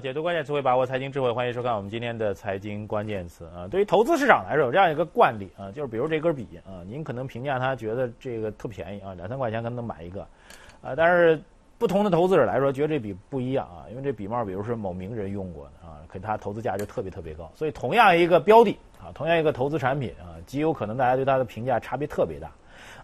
[0.00, 3.68] 解读关键词汇，把握财经智慧，欢迎收看我们今天的财经关键词啊。
[3.70, 10.22] 对于投资市场来说，有这样一个惯例啊，就是比如这根笔啊，您可能评价它觉得这个特便宜啊，两三块钱可能能买一个
[10.80, 11.38] 啊，但是
[11.76, 22.50] 不同的投资者来说，觉得这笔不一样啊，因为这笔帽比如是某名人用过的啊，可它投资价值特别特别高，所以同样一个标的啊，同样一个投资产品啊，极有可能大家对它的评价差别特别大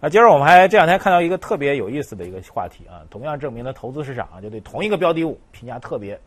[0.00, 0.08] 啊。
[0.08, 6.18] 今儿我们还这两天看到一个特别有意思的一个话题啊，同样证明了投资市场啊，就对同一个标的物评价特别。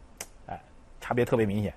[1.09, 1.73] 差别特别明显，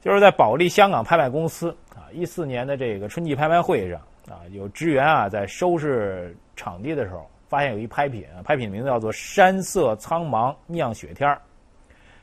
[0.00, 11.36] 就是在保利香港拍卖公司啊，一四年的这个春季拍卖会上啊，有职员啊在收拾场地的时候，发现有一拍品，拍品名字叫做“山色苍茫酿雪天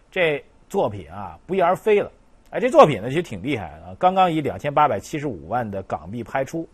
[0.09, 2.09] 这作品啊不翼而飞了。
[2.51, 6.65] 哎，这作品呢其实挺厉害的，刚刚以两千八百七十五万的港币拍出，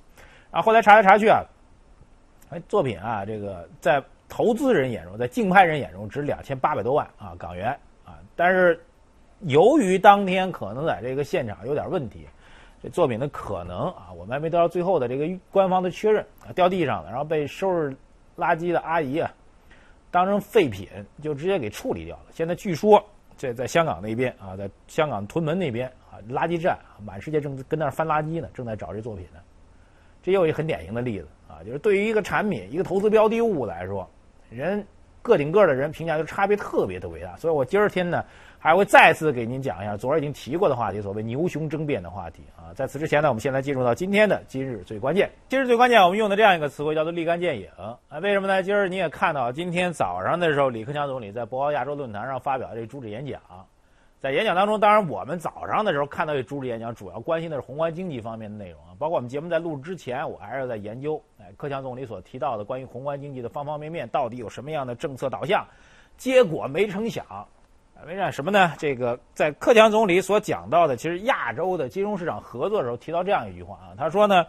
[0.52, 1.42] 啊，后来查来查去啊，
[2.52, 8.80] 哎，作品啊这个在投资人眼中，在竞拍人眼中值两千八百多万啊港元啊，但是。
[9.42, 12.28] 由于当天可能在这个现场有点问题，
[12.84, 17.96] 这作品的可能啊，我们还没得到最后的这个官方的确认啊，掉地上了，然后被收拾
[18.38, 19.32] 垃圾的阿姨啊
[20.12, 20.88] 当成废品
[21.22, 22.24] 就直接给处理掉了。
[22.34, 23.04] 现在据说
[23.38, 29.40] 这在香港那边啊，在香港屯门那边啊，垃圾站满世界正跟那儿翻垃圾呢，正在找这作品呢。
[30.22, 34.10] 这又一很典型的例子啊，就是对于一个产品、一个投资标的物来说，
[34.50, 34.86] 人
[35.22, 37.36] 个顶个的人评价就差别特别特别大。
[37.38, 38.24] 所以我今儿天呢。
[38.62, 42.76] 还会再次给您讲一下昨儿已经提过的话题，所谓牛熊争辩的话题啊。
[42.76, 45.32] 在此之前呢，我们先来进入到今天的今日最关键。
[45.48, 47.98] 今日最关键，我们用的这样一个词汇叫做立竿见影啊。
[48.20, 48.62] 为什么呢？
[48.62, 53.40] 今儿你也看到，今天早上的时候，李克强总理在博鳌亚洲论坛上发表这主旨演讲。
[54.22, 58.92] 在演讲当中，当然我们早上的时候看到这主旨演讲，主要关心的是宏观经济方面的内容啊。
[59.00, 65.66] 包括我们节目在录之前，我还是在研究，哎，克强总理所提到的关于宏观经济的方方面面，到底有什么样的政策导向？
[66.18, 67.26] 结果没成想。
[68.06, 68.74] 为啥什么呢？
[68.78, 74.46] 这个在克强总理所讲到的，其实亚洲的金融市场合作的时候提到这样一句话啊，他说呢，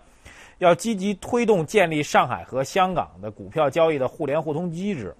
[0.58, 5.14] 要积极推动建立上海和香港的股票交易的互联互通机制。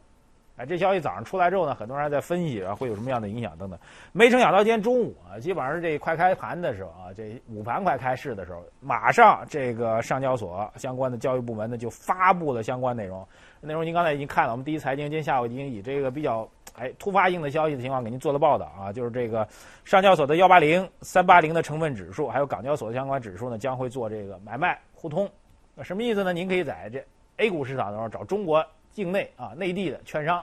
[0.61, 3.79] 哎，这消息早上出来之后呢，很多人还在分析啊，会有什么样的影响等等。
[4.13, 13.27] 没成想到今天中午啊，基本上这快开盘的时候啊，这午盘快开市的时候，马上这个上交所相关的教育部门呢就发布了相关内容。
[13.63, 16.47] 内容您刚才已经看了，我们第一财经今天下午已经以这个比较。
[16.79, 19.47] 哎，突发性的消息的情况，给您做了报道啊，就是这个
[19.85, 25.29] 上交所的幺八零、三八零的成分指数，还有港交所的相关指数呢，将会做这个买卖互通。
[25.75, 26.33] 那什么意思呢？
[26.33, 27.05] 您可以在这
[27.39, 30.37] A 股市场当中找中国境内啊内地的券商，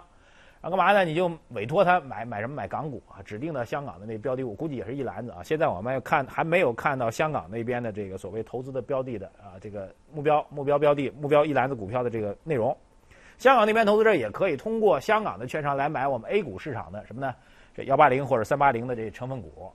[0.61, 1.03] 然后干嘛呢？
[1.03, 5.43] 你就委托他买买什么买港股啊，指定的香港的那标的物，估计也是一篮子啊。
[5.43, 12.75] 现在我们要看还没有看到香港那边的这个所谓投资的标的的啊，这个目标目标标的目标一篮子股票的这个内容。
[13.37, 17.35] 香港那边投资者也可以通过香港的券商来买我们 A 股市场的什么呢？
[17.75, 19.71] 这幺八零或者三八零的这成分股。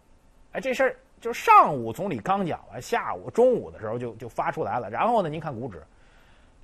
[0.50, 4.90] 哎，这事儿就上午总理刚讲完，下午中午的时候就就发出来了。
[4.90, 5.80] 然后呢，您看股指，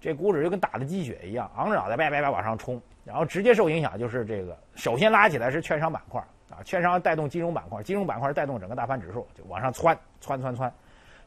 [0.01, 2.81] 这股指就跟打的鸡血一样，昂着脑袋叭叭叭往上冲。
[3.05, 6.21] 然后直接受影响就是这个，首先拉起来是券商板块
[6.51, 10.71] 啊，券商带动金融板块，金融板块带动整个大盘指数就往上窜窜窜窜。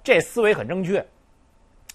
[0.03, 1.03] 这思维很正确。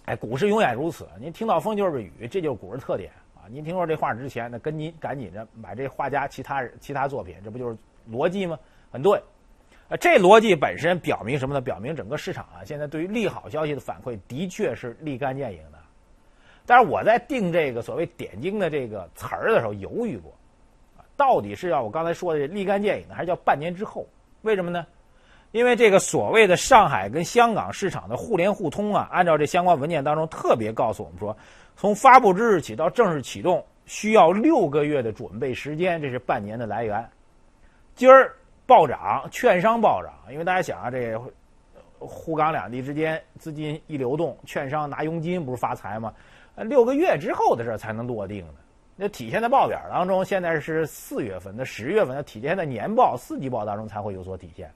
[0.07, 3.47] 哎，股市永远如此，您听到风就是雨，这就是股市特点啊。
[3.49, 7.77] 您听说这话之前，那跟您赶紧着买这画家其他其他作品，这不就是
[8.11, 8.59] 逻辑吗？
[8.91, 9.17] 很对，
[9.89, 11.61] 啊，这逻辑本身表明什么呢？
[11.61, 15.76] 表明整个市场啊，现在对于利好消息的反馈的确是立竿见影的。
[16.67, 20.33] 但是我在定这个所谓点睛的这个词儿的时候犹豫过，
[21.17, 24.07] 到底是要我刚才说的立竿见影呢，还是叫半年之后？
[24.43, 24.87] 为什么呢？
[25.53, 31.37] 因为这个所谓的上海跟香港市场的互联互通啊，按照这相关文件当中特别告诉我们说。
[31.79, 37.07] 从发布之日起到正式启动，需要六个月的准备时间，这是半年的来源。
[37.95, 38.35] 今儿
[38.67, 41.15] 暴涨，券商暴涨，因为大家想啊，这
[41.99, 46.13] 沪港两地之间资金一流动，券商拿佣金不是发财吗？
[46.65, 48.55] 六个月之后的事才能落定呢。
[48.97, 54.71] 那体现在报表当中，现在是四月份，那十月份的体现在年报、四季报当中才会有所体现。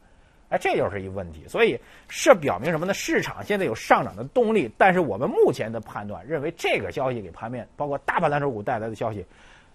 [0.50, 1.78] 哎，这就是一个问题，所以
[2.08, 2.92] 这表明什么呢？
[2.92, 9.24] 市场现在有上涨的动力，但是我们目前的判断认为，这个消息给盘面，包括大盘蓝筹股带来的消息，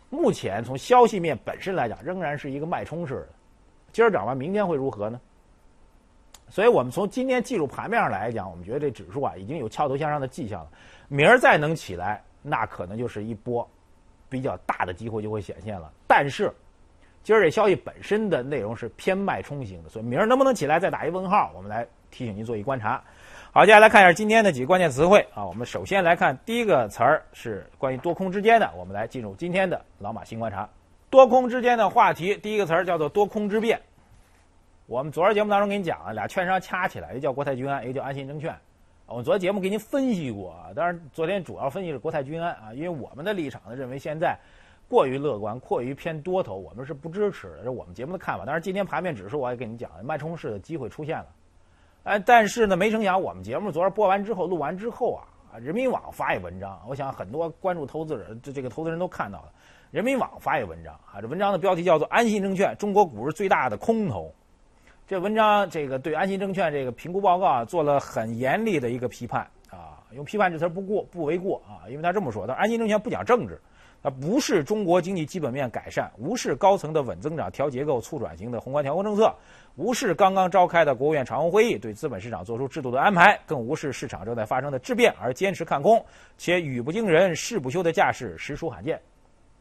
[0.10, 3.30] 目前从消息面本身来讲，仍然是一个脉冲式的。
[3.94, 5.20] 今儿涨完，明天会如何呢？
[6.50, 10.68] 所以我们从今天技术盘面上来讲，我们觉得这指数啊已经有翘头向上的迹象了。
[11.08, 13.68] 明儿再能起来，那可能就是一波
[14.30, 15.92] 比较大的机会就会显现了。
[16.08, 16.54] 但是。
[17.24, 21.52] 今儿这消息本身的内容是偏脉冲型的，所以明儿能不能起来再打一问号？
[21.56, 23.04] 我们来提醒您做一观察。
[23.52, 25.44] 好，接下来看一下今天的几个关键词汇啊。
[25.44, 30.70] 我们首先来看第一个词儿是关于多空之间的，我们来进入今天的老马新观察。
[31.10, 33.82] 多空之间的话题，第一个词儿叫做多空之变。
[34.88, 38.56] 我们昨儿节目当中给你讲了，俩券商掐起来，一个叫国泰君安，一个叫安信证券。
[39.08, 44.38] 我们昨天节目给您分析过啊，当然昨天主要分析是国泰君安啊，因为我们的立场呢认为现在
[44.88, 48.46] 过于乐观，过于偏多头，我们是不支持的，这是我们节目的看法。
[48.46, 51.28] 当然今天盘面指数我也跟你讲了，脉冲式的机会出现了，
[52.04, 55.20] 哎，但是呢没成想我们节目昨儿播完之后录完之后
[55.52, 59.52] 啊，人民网发一文章，我想很多关注投资者这这个投资人都看到了，
[59.90, 64.28] 人民网发一文章啊，这文章的标题叫做《安信证券中国股市最大的空头》。
[65.08, 73.62] 这文章这个对安信证券这个评估报告啊做了很严厉的一个批判啊，用批判这词不过不为过啊，因为他这么说，他安信证券不讲政治，
[74.02, 79.32] 它不是中国经济基本面改善，无视高层的稳增长、调结构、促转型的宏观调控政策，
[79.76, 86.04] 无视刚刚召开的国务院常务会议对资本市场做出制度的安排，更无视市场正在发生的质变而坚持看空，
[86.36, 89.00] 且语不惊人誓不休的架势实属罕见。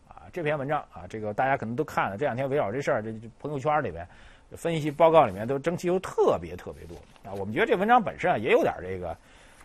[0.08, 4.08] 啊，这篇文章啊，这个大家可能都看了，这两天围绕这事儿，这朋友圈里边。
[4.56, 6.96] 分析报告里面都争气又特别特别多
[7.28, 7.32] 啊！
[7.34, 9.10] 我们觉得这文章本身啊也有点这个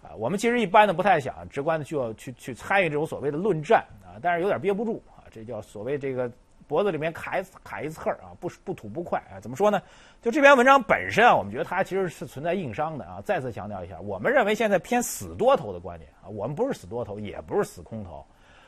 [0.02, 6.32] 啊，我们其实一般的不太想直观的去去去参与这种所谓的论战啊，但是有点憋不住啊，这叫所谓这个
[6.68, 9.40] 脖子里面卡一卡一刺儿啊，不不吐不快啊！
[9.42, 9.82] 怎么说呢？
[10.22, 13.22] 就这篇文章本身啊，我们觉得它其实是存在硬伤的啊。
[13.26, 18.26] 再次强调一下，我们认为现在偏死多头的观点啊，我们不是死多头，也不是死空头，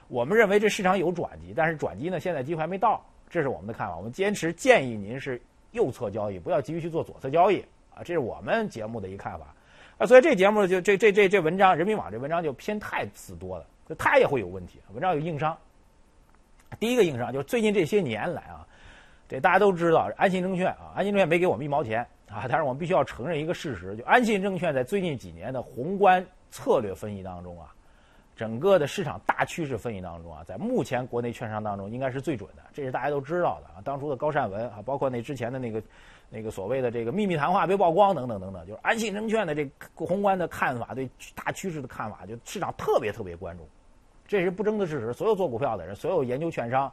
[0.07, 3.95] 我们认为这市场有转机，但是转机呢现在机会还没到，这是我们的看法。
[3.95, 5.41] 我们坚持建议您是。
[5.71, 7.59] 右侧交易不要急于去做左侧交易
[7.93, 9.53] 啊，这是我们节目的一看法
[9.97, 14.79] 啊，所以这节目就这这这这文章，人民网这文章就偏太死多了，就它也会有问题。
[14.93, 15.57] 文章有硬伤，
[16.79, 18.65] 第一个硬伤就是最近这些年来啊，
[19.27, 27.73] 这大家都知道，安信证券啊，安信证券没给我们一毛钱啊，但是我们必须要承认一个事实，就安信证券在最近几年的宏观策略分析当中啊。
[28.41, 33.77] 整个的市场大趋势分析当中啊，在目前国内券商当中应该是最准的，这是大家都知道的啊。
[33.83, 35.83] 当初的高善文啊，包括那之前的那个
[36.27, 43.69] 那个所谓的这个秘密谈话被曝光等等等等，就是安信证券的这宏观的看法，对大趋势的看法，就市场特别特别关注，
[44.27, 45.13] 这是不争的事实。
[45.13, 46.91] 所有做股票的人，所有研究券商，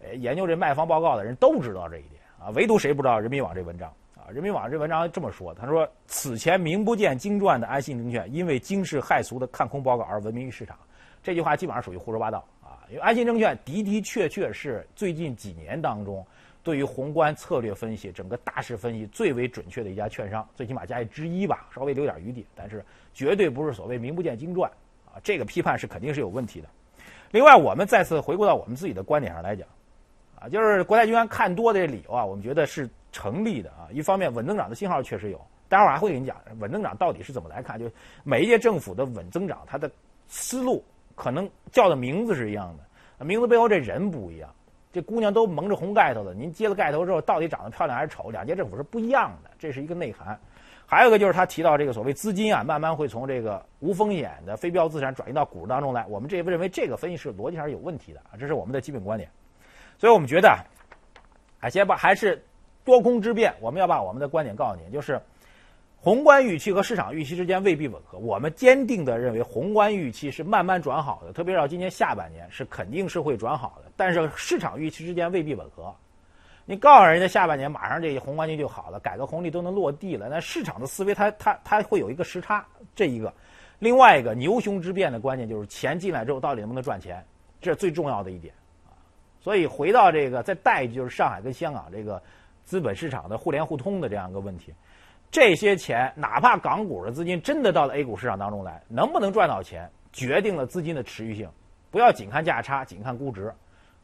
[0.00, 3.18] 呃，研究这卖方报告的人都知道这一点啊，唯独谁不知道？
[3.18, 3.92] 人民网这文章。
[4.16, 10.78] 啊，人民网这文章这么说，他说此前名不见经传的安信证券，因为惊世骇俗的看空报告而闻名于市场。
[11.24, 12.86] 这句话基本上属于胡说八道啊！
[12.88, 16.24] 因为安信证券的的确确是最近几年当中
[16.62, 24.70] 对于宏观策略分析、整个大势分析最为准确的一家券商，最起码加一之一吧，稍微留点余地，但是绝对不是所谓名不见经传
[25.06, 25.18] 啊！
[25.24, 26.68] 这个批判是肯定是有问题的。
[27.32, 29.66] 另外，我们再次回顾到我们自己的观点上来讲，
[30.38, 32.88] 啊，就是国泰君安看多的理由啊，我们觉得是。
[33.14, 37.78] 成立的啊，一方面稳增长的信号确实有，待会儿还会给你讲稳增长到底是怎么来看。
[37.78, 37.88] 就
[38.24, 39.88] 每一届政府的稳增长，它的
[40.26, 40.84] 思路
[41.14, 44.48] 可能叫的名字是一样的，名字背后这人不一样。
[44.92, 48.30] 这姑娘都蒙着红盖头的，您揭了盖头之后，到底长得漂亮还是丑？
[48.30, 50.38] 两届政府是不一样的，这是一个内涵。
[50.86, 56.06] 还有一个就是他提到这个所谓资金啊，慢慢会从这个无风险的非标资产转移到股市当中来。
[56.08, 59.28] 我们这认为这个分析是逻辑上是有问题的啊，这是我们的基本观点。
[59.98, 60.48] 所以我们觉得
[61.60, 62.44] 啊，先把还是。
[62.84, 65.18] 多空之变，我们要把我们的观点告诉你，就是
[66.04, 68.18] 宏观预期和市场预期之间未必吻合。
[68.18, 73.90] 我们坚定的认为，宏观预期是慢慢转好的，特别是到今年下半年是肯定是会转好的。
[73.96, 75.96] 但是市场预期之间未必吻合。
[76.66, 82.66] 你告诉人家下半年马上这些宏观经济就好了，改革红利都能落地了，那市场的思维它它它会有一个时差。
[82.94, 83.32] 这一个，
[83.78, 87.24] 另外一个牛熊之变的关键就是钱进来之后到底能不能赚钱，
[87.62, 88.52] 这是最重要的一点
[88.84, 88.92] 啊。
[89.40, 92.22] 所以回到这个再带一句，就是上海跟香港这个。
[92.66, 94.72] 资本市场的互联互通的这样一个问题，
[95.34, 101.50] 这些钱哪怕港股的资金真的到了 A 股市场当中来，能不能赚到钱，决定了资金的持续性。
[101.90, 103.52] 不要仅看价差，仅看估值。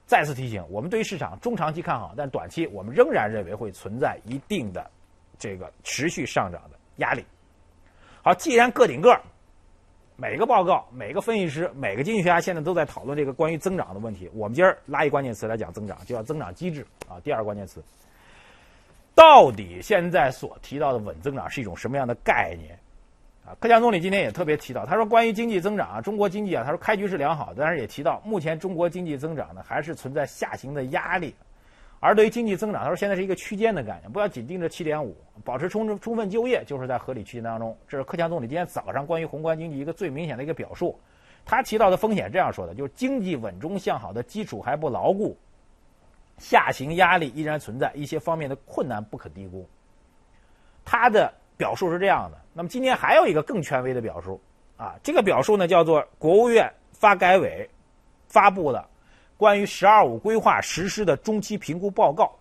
[0.06, 4.90] 再次提醒，我们对于市场中长期看好，但短期我们仍然认为会存在一定的
[5.38, 7.24] 这个持续上涨的压力。
[8.24, 9.16] 好，既然个顶个
[10.16, 17.20] 每个报告、每个分析师、每个经济学家现在都在讨论这个关于增长的问题，我们今儿拉一关键词来讲增长，就叫增长机制啊。
[17.22, 17.80] 第二个关键词。
[19.20, 22.74] 到底现在所提到的稳增长是一种什么样的概念？
[23.44, 31.34] 啊，克强总理今天也特别提到，他说关于经济增长啊，中国经济啊，他说开局是良好的，但是也提到目前中国经济增长呢还是存在下行的压力。
[31.98, 37.76] 而对于经济增长，他说现在是一个区间的概念，不要紧盯着七点五，保持充充分就业就是在合理区间当中。
[37.86, 40.98] 这是克强总理今天早上关于宏观经济一个最明显的一个表述。
[41.44, 45.36] 他提到的风险这样说的，就是经济稳中向好的基础还不牢固。
[46.40, 49.68] 下行压力依然存在，一些方面的困难不可低估。
[50.84, 52.38] 他的表述是这样的。
[52.52, 54.40] 那么今天还有一个更权威的表述
[54.76, 57.68] 啊，这个表述呢叫做国务院发改委
[58.26, 58.84] 发布的
[59.36, 62.34] 关于“十二五”规划实施的中期评估报告。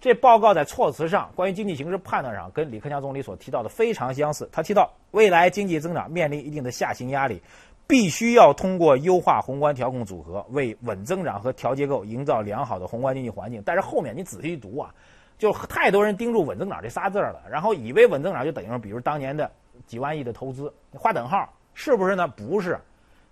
[0.00, 4.46] 这报告在措辞上，关于经济形势判断上，跟李克强总理所提到的非常相似。
[4.52, 7.40] 他提到，未来经济增长面临一定的下行压力，
[7.86, 13.62] 必须要通过优化宏观调控组合，为稳增长和调结构营造良好的宏观经济环境。
[13.64, 14.94] 但是后面你仔细一读啊，
[15.38, 19.50] 就太多人盯住稳增长这仨字了，然后以为稳增长就等于说比如当年的
[19.86, 22.26] 几万亿的投资，划等号，是不是呢？
[22.28, 22.78] 不是，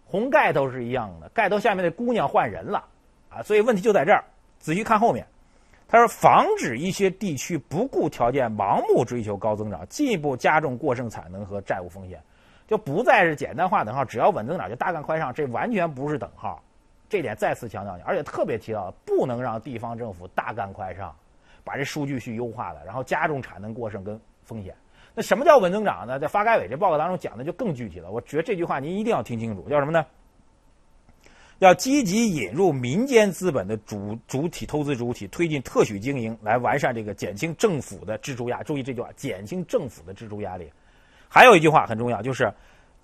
[0.05, 2.85] 红盖头是一样的，盖头下面的姑娘换人了
[3.29, 4.25] 啊，所以问题就在这儿。
[4.59, 5.27] 仔细看后面。
[5.89, 12.19] 他说：“防止一些地区不顾条件盲目追求高增长，进一步加重过剩产能和债务风险，
[12.67, 16.63] 就不再是简单化等号，只要稳增长就大干快上，这完全不是等号。
[17.09, 21.15] 这点再次强调你，而且特别提到不能让地方政府大干快上，
[21.63, 24.75] 把这数据去优化了，然后加重产能过剩跟风险。
[25.15, 26.19] 那什么叫稳增长呢？
[26.19, 28.11] 在发改委这报告当中讲的就更具体了。
[28.11, 30.07] 我觉得这句话您一定要听清楚，叫什么呢？”
[31.59, 38.65] 要积极引入民间资本的主主体投资主体，推进特许经营，来完善这个减轻政府的支出压。
[38.65, 40.73] 注意这句话，减轻政府的支出压力。
[41.35, 42.53] 还有一句话很重要，就是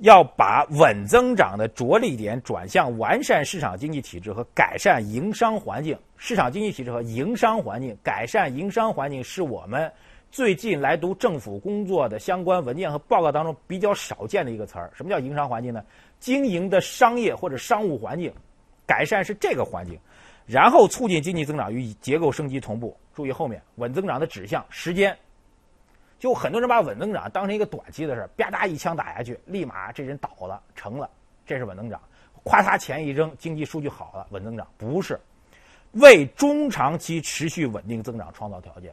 [0.01, 5.99] 要把稳增长的着力点转向完善市场经济体制和改善营商环境。
[6.19, 9.91] 市场经济体制和营商环境，改善营商环境是我们
[10.31, 14.91] 最近来读政府工作的相关文件和报告当中比较少见的一个词儿。
[14.95, 15.83] 什么叫营商环境呢？
[16.21, 18.31] 经营的商业或者商务环境。
[18.85, 19.99] 改善是这个环境，
[20.47, 22.95] 然后促进经济增长与结构升级同步。
[23.15, 25.17] 注意后面稳增长的指向时间，
[26.19, 31.09] 就很多人把稳增长当成一个短期的事儿，吧嗒一枪打下去，立马这人倒了成了，
[31.47, 32.01] 这是稳增长。
[32.43, 35.19] 夸嚓钱一扔，经济数据好了，稳增长不是
[35.93, 38.93] 为中长期持续稳定增长创造条件。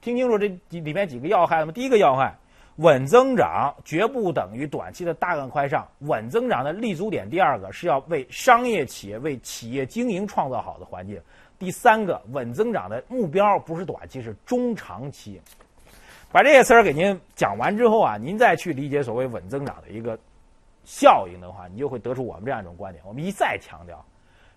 [0.00, 1.72] 听清楚这里面几个要害了吗？
[1.72, 2.34] 第一个要害。
[2.76, 5.88] 稳增长绝不等于短期的大干快上。
[6.00, 11.18] 稳增长的立足点，第二个是要为商业企业、为企业经营创造好的环境。
[11.58, 15.40] 第三个，稳增长的目标不是短期，是中长期。
[16.32, 20.18] 把这些词儿给您讲完之后啊，您再去理解所谓稳增长的一个
[20.84, 23.02] 效应的话，你就会得出我们这样一种观点。
[23.06, 24.04] 我们一再强调，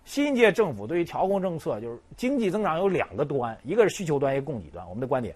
[0.04, 4.86] 新一届政府对于调控政策，就是经济增长有两个端，一个是需求端，一个供给端。
[4.88, 5.34] 我们的观点。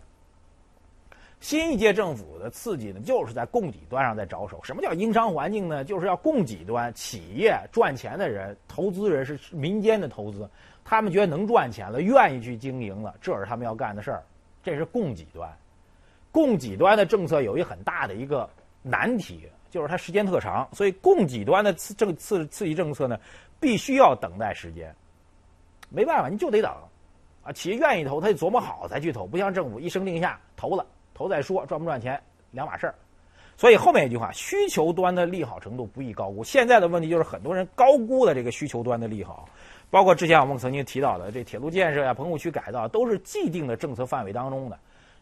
[1.40, 4.58] 新一届政府的刺激呢，就是在供给端上在着手。
[4.62, 5.84] 什么叫营商环境呢？
[5.84, 10.48] 就是要供给端企业赚钱的人、投资人是民间的投资，
[10.84, 14.22] 他们觉得能赚钱了，愿意去经营了，这是他们要干的事儿。
[14.62, 15.50] 这是供给端。
[16.34, 18.50] 供给端的政策有一很大的一个
[18.82, 20.68] 难题，就是它时间特长。
[20.72, 23.16] 所以供给端的刺政刺刺激政策呢，
[23.60, 24.92] 必须要等待时间。
[25.90, 26.72] 没办法，你就得等
[27.44, 27.52] 啊！
[27.52, 30.84] 企业愿意投，他就琢磨好才去投，不像政府一声令下投了。
[31.14, 32.94] 投再说赚不赚钱两码事儿，
[33.56, 36.42] 所以后面一句话，需求端的利好程度不宜高估。
[36.42, 39.48] 现在的问题就是很多人高估了这个需求端的利好，
[39.88, 44.76] 包括之前我们曾经提到的这铁路建设呀、棚户区改造，都是既定的政策范围当中的。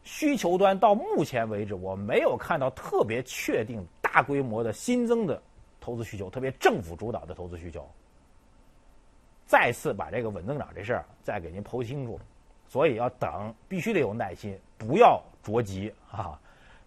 [0.05, 5.41] 需求端到目前为止，我没有看到特别确定大规模的新增的
[5.81, 7.89] 投资需求，特别政府主导的投资需求。
[9.47, 12.21] 再次把这个稳增长这事儿再给您剖清楚，
[12.69, 15.23] 所以要等，必须得有耐心，不要。
[15.43, 16.39] 着急啊，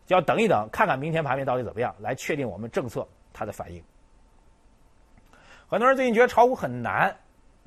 [0.07, 3.83] 要等一等，看看明天盘面到底怎么样，来确定我们政策它的反应。
[5.67, 7.13] 很多人最近觉得炒股很难，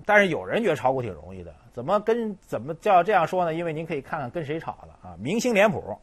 [0.04, 1.54] 但是有人觉得炒股挺容易的。
[1.72, 3.54] 怎么跟怎么叫这样说呢？
[3.54, 5.16] 因为您可以看看跟谁炒的啊。
[5.18, 5.96] 明星脸谱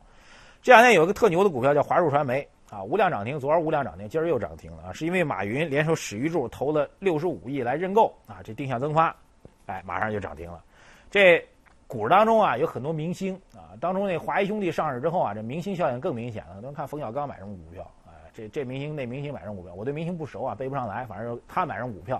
[0.61, 9.15] 这两天有一个特牛的股票叫华数传媒啊，无量涨停，昨儿无量涨停，今儿又涨停了啊，是因为马云联手史玉柱投了六十五亿来认购啊，这定向增发，
[9.65, 10.63] 哎，马上就涨停了。
[11.09, 11.43] 这。
[11.87, 16.59] 股当中啊有很多明星啊，当中那华谊兄弟上市之后啊，这明星效应更明显了。
[16.59, 21.05] 都看冯小刚买什么股票，啊，这这明星那明星买什么股票，我对明星不熟啊，背不上来。
[21.05, 22.19] 反正他买什么股票，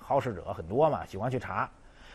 [0.00, 1.68] 好事者很多嘛，喜欢去查。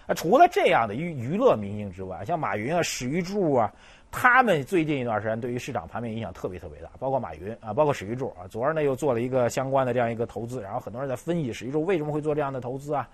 [0.08, 3.72] 啊，除了这样的娱娱乐明星之外，像马云啊、史玉柱啊，
[4.10, 6.90] 他们最近一段时间对于市场盘面影响特别特别大。
[6.98, 13.08] 包括马云啊，包括史玉柱啊，昨儿呢又做了一个相关的这样一个投资，然后很多人在分析史玉柱为什么会做这样的投资啊。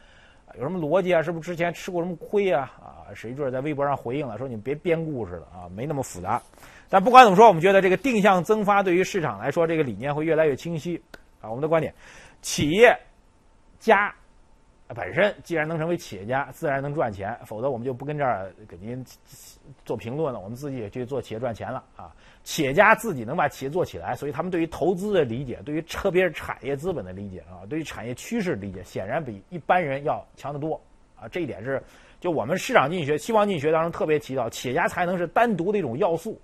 [0.57, 1.21] 有什么逻辑啊？
[1.21, 2.71] 是不是之前吃过什么亏啊？
[2.79, 6.41] 啊，史玉柱在微博上回应了，说你别编故事了啊，没那么复杂。
[6.87, 11.01] 但不管怎么说，我们觉得这个定向增发对于市场来说，这个理念会越来越清晰
[11.41, 11.49] 啊。
[11.49, 11.93] 我们的观点，
[12.41, 12.97] 企业
[13.79, 14.13] 家。
[14.93, 19.03] 本身既然能成为企业家，自然能赚钱，否则我们就不跟这儿给您
[19.83, 20.39] 做评论了。
[20.39, 22.13] 我们自己也去做企业赚钱了啊！
[22.43, 30.79] 企业家自己能把企业做起来，所以他们对于投资的理解，对于特别是产业资本的理解啊，对于产业趋势理解，显然比一般人要强得多
[31.19, 31.27] 啊！
[31.29, 31.81] 这一点是
[32.19, 36.39] 就我们市场经济学、西方经济学当中特别提到，企业家才能是单独的一种要素，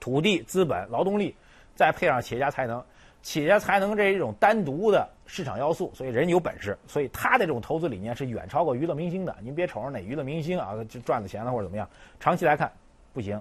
[0.00, 1.32] 土地、资本、劳动力，
[1.76, 2.82] 再配上企业家才能。
[3.22, 9.36] 企业家才能这一种单独的市场要素，所以人有本事，所以他的这种投资理念是远超过娱乐明星的。
[9.40, 12.70] 您别瞅着哪娱乐明星啊，就赚了钱了或者怎么样，长期来看
[13.12, 13.40] 不行。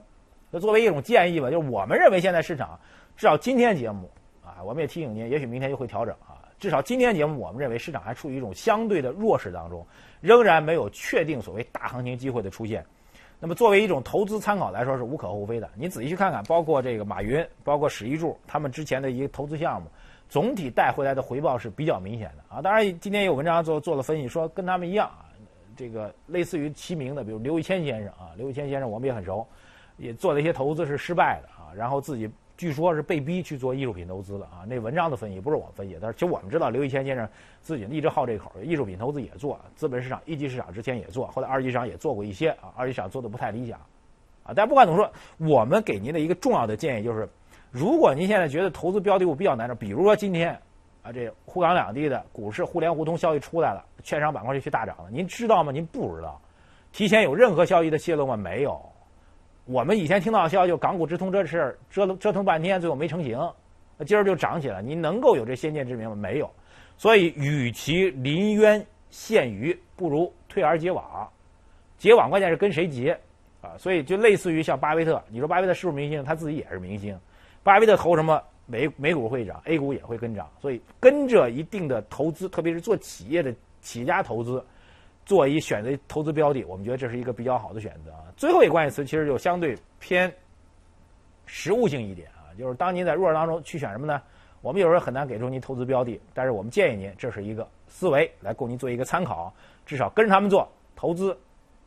[0.52, 2.80] 那作为一种建议吧，就是我们认为现在市场
[3.18, 4.08] 至少今天节目
[4.46, 6.38] 啊，我们也提醒您，也许明天就会调整啊。
[6.60, 9.84] 至少今天节目，我们认为市场还处于一种相对的弱势当中，
[10.22, 12.86] 仍然没有确定所谓大行情机会的出现。
[13.40, 15.70] 那么作为一种投资参考来说是无可厚非的。
[15.74, 19.90] 你仔细去看看，包括这个马云，包括史玉柱，他们之前的一个投资项目，
[20.30, 22.62] 总体带回来的回报是比较明显的啊。
[22.62, 25.26] 当然，今天有文章做做了分析，说跟他们一样啊，
[25.76, 29.46] 这个类似于齐名的，比如刘一谦先生啊，刘一谦先生我们也很熟，
[29.98, 32.30] 也做了一些投资是失败的啊，然后自己。
[32.60, 34.68] 据说是被逼去做艺术品投资了啊！
[34.68, 37.26] 那文章的分析不是我分析，但是其实我们知道刘一谦先生
[37.62, 43.80] 自己一直好这口，艺术品投资也做，资本市场一级市场之前也做，后来二级市场也做过一些啊，二级市场做的不太理想
[44.44, 44.52] 啊。
[44.54, 45.10] 但不管怎么说，
[45.48, 47.30] 我们给您的一个重要的建议就是，
[47.72, 50.60] 如果您现在觉得投资标的物比较难找，比如说今天
[51.04, 55.72] 啊，这沪港两地的股市互联互通消息出来了，券商板块就去大涨了，您知道吗？
[55.72, 56.42] 您不知道，
[56.92, 58.36] 提前有任何消息的泄露吗？
[58.36, 58.82] 没有。
[59.66, 63.40] 我们以前听到的消息，就港股直通这事儿，折腾折腾半天，最后没成型，
[64.06, 64.82] 今儿就涨起来。
[64.82, 66.16] 您能够有这先见之明吗？
[66.16, 66.50] 没有。
[66.98, 71.30] 所以，与其临渊羡鱼，不如退而结网。
[72.00, 73.12] 结网关键是跟谁结
[73.62, 73.78] 啊？
[73.78, 76.24] 所以就类似于像巴菲特，你说巴菲特是不是明星？
[76.24, 77.18] 他自己也是明星。
[77.64, 80.50] 巴菲特投什么，美美股会涨，A 股也会跟涨。
[80.60, 84.64] 所以跟着一定的投资，特别是做企业的企业家投资。
[85.26, 88.24] 做一选择投资标的，我们觉得这是一个比较好的选择啊。
[88.36, 90.34] 最后一个关键词其实就相对偏
[91.46, 94.20] 实物性一点啊，就是当您在弱势当中去选什么呢？
[94.62, 99.54] 我们有时候很难给出您投资标的，但是我们建议您这是一个思维，来供您做一个参考，
[99.86, 101.38] 至少跟着他们做投资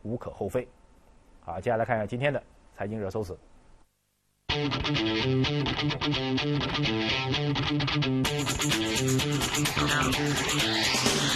[0.02, 0.64] 无可厚非。
[1.40, 2.40] 好，接下来看一下今天的
[2.76, 3.36] 财经热搜词。
[4.54, 4.82] Thank
[11.22, 11.31] you.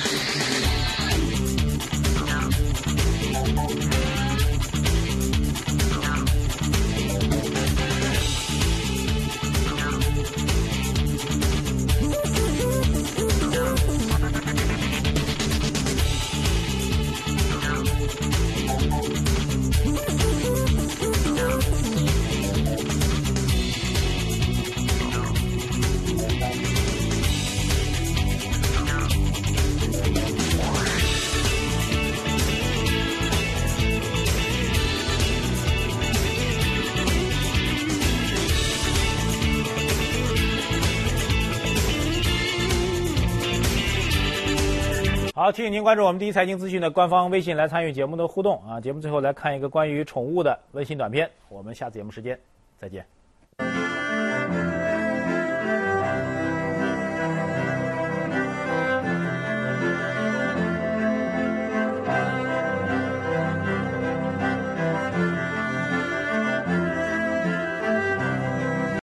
[45.47, 48.81] 好，提醒您关注我们第一财经资讯的官方微信来参与节目的互动啊！
[48.81, 52.37] 节目最后来看一个关于宠物的温馨短片，我们下次节目时间
[52.81, 53.07] 再见。